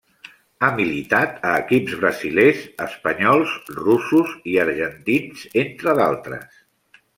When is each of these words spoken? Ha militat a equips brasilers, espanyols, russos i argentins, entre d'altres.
Ha 0.61 0.69
militat 0.77 1.35
a 1.49 1.51
equips 1.65 1.93
brasilers, 1.99 2.63
espanyols, 2.87 3.53
russos 3.81 4.35
i 4.55 4.59
argentins, 4.65 5.47
entre 5.67 5.97
d'altres. 6.03 6.61